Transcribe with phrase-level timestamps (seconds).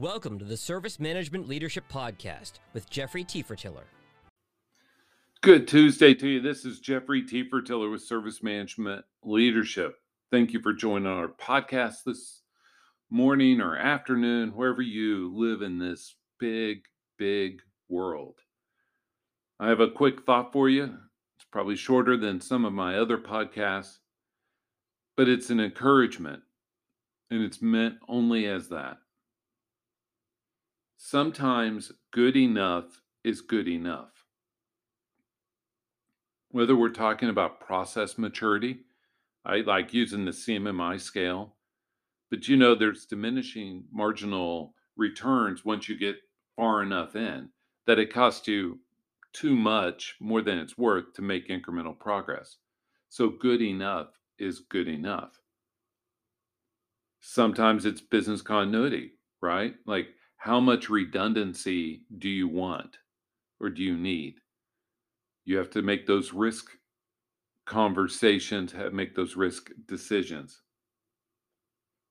[0.00, 3.84] Welcome to the Service Management Leadership Podcast with Jeffrey Tiefertiller.
[5.42, 6.40] Good Tuesday to you.
[6.40, 9.96] This is Jeffrey Tiefertiller with Service Management Leadership.
[10.30, 12.40] Thank you for joining our podcast this
[13.10, 16.84] morning or afternoon, wherever you live in this big,
[17.18, 17.60] big
[17.90, 18.36] world.
[19.58, 20.84] I have a quick thought for you.
[20.84, 23.98] It's probably shorter than some of my other podcasts,
[25.14, 26.40] but it's an encouragement
[27.30, 28.96] and it's meant only as that.
[31.02, 34.26] Sometimes good enough is good enough.
[36.50, 38.80] Whether we're talking about process maturity,
[39.42, 41.54] I like using the CMMI scale,
[42.28, 46.16] but you know there's diminishing marginal returns once you get
[46.54, 47.48] far enough in
[47.86, 48.78] that it costs you
[49.32, 52.58] too much more than it's worth to make incremental progress.
[53.08, 55.40] So good enough is good enough.
[57.20, 59.74] Sometimes it's business continuity, right?
[59.86, 60.08] Like
[60.40, 62.96] how much redundancy do you want
[63.60, 64.36] or do you need?
[65.44, 66.70] You have to make those risk
[67.66, 70.62] conversations, make those risk decisions.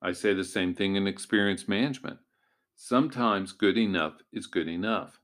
[0.00, 2.20] I say the same thing in experience management.
[2.76, 5.18] Sometimes good enough is good enough.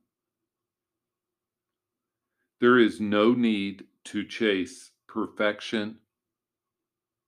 [2.60, 5.98] There is no need to chase perfection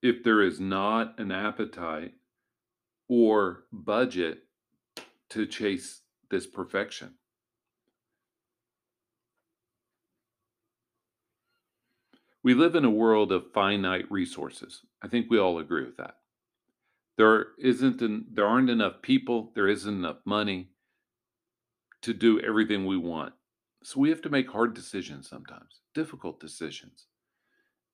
[0.02, 2.14] if there is not an appetite
[3.08, 4.40] or budget
[5.30, 7.14] to chase this perfection.
[12.42, 14.80] We live in a world of finite resources.
[15.02, 16.16] I think we all agree with that.
[17.18, 20.70] There isn't an, there aren't enough people, there isn't enough money
[22.02, 23.34] to do everything we want.
[23.82, 27.06] So we have to make hard decisions sometimes, difficult decisions.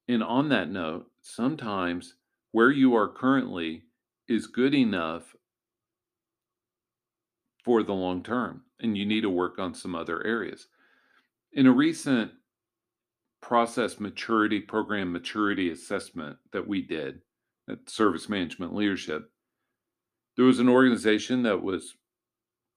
[0.09, 2.15] And on that note, sometimes
[2.53, 3.83] where you are currently
[4.29, 5.36] is good enough
[7.67, 10.69] for the long term, and you need to work on some other areas.
[11.53, 12.31] In a recent
[13.43, 17.23] process maturity program maturity assessment that we did
[17.69, 19.33] at Service Management Leadership,
[20.37, 21.97] there was an organization that was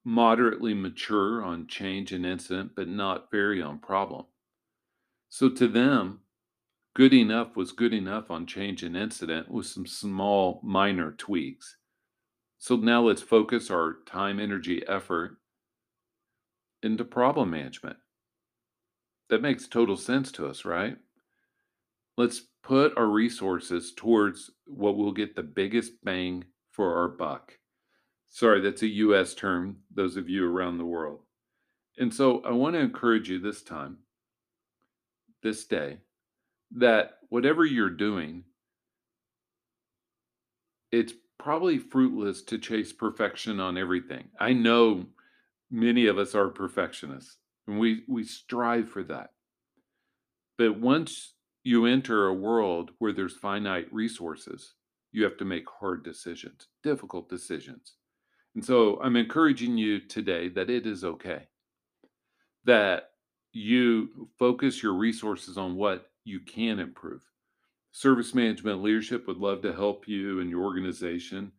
[0.03, 4.25] moderately mature on change and incident, but not very on problem.
[5.29, 6.21] So to them,
[6.95, 11.77] good enough was good enough on change and incident with some small minor tweaks.
[12.59, 15.37] So now let's focus our time, energy, effort
[16.83, 17.95] into problem management.
[19.29, 20.97] That makes total sense to us, right?
[22.17, 27.57] Let's put our resources towards what will get the biggest bang for our buck.
[28.27, 31.21] Sorry, that's a US term, those of you around the world.
[31.97, 33.99] And so I want to encourage you this time,
[35.43, 35.99] this day,
[36.75, 38.43] that whatever you're doing,
[40.91, 44.25] it's probably fruitless to chase perfection on everything.
[44.39, 45.05] I know
[45.71, 49.31] many of us are perfectionists and we we strive for that.
[50.57, 51.33] But once
[51.63, 54.73] you enter a world where there's finite resources,
[55.11, 57.95] you have to make hard decisions, difficult decisions.
[58.55, 61.47] And so I'm encouraging you today that it is okay
[62.65, 63.11] that
[63.53, 67.23] you focus your resources on what you can improve
[67.91, 71.51] Service management leadership would love to help you and your organization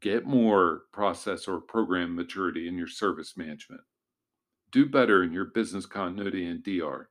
[0.00, 3.80] get more process or program maturity in your service management.
[4.70, 7.08] Do better in your business continuity and DR.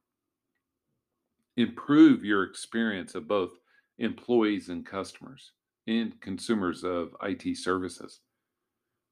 [1.58, 3.52] Improve your experience of both
[3.98, 5.54] employees and customers
[5.88, 8.20] and consumers of IT services.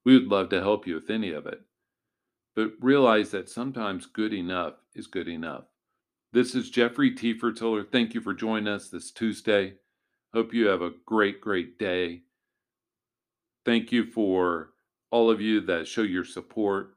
[0.04, 1.62] We would love to help you with any of it.
[2.54, 5.64] But realize that sometimes good enough is good enough.
[6.34, 7.88] This is Jeffrey Tiefertiller.
[7.88, 9.74] Thank you for joining us this Tuesday.
[10.32, 12.22] Hope you have a great, great day.
[13.64, 14.70] Thank you for
[15.12, 16.96] all of you that show your support.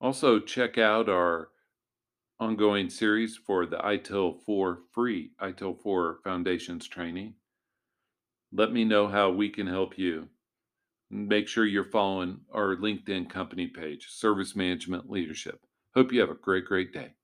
[0.00, 1.48] Also, check out our
[2.38, 7.34] ongoing series for the ITIL 4 free ITIL 4 Foundations training.
[8.52, 10.28] Let me know how we can help you.
[11.10, 15.66] Make sure you're following our LinkedIn company page, Service Management Leadership.
[15.96, 17.14] Hope you have a great, great day.